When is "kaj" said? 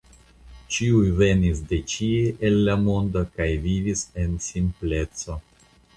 3.37-3.49